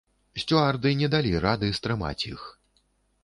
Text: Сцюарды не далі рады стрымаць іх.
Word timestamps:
Сцюарды 0.43 0.93
не 1.01 1.09
далі 1.15 1.33
рады 1.45 1.69
стрымаць 1.79 2.27
іх. 2.31 2.41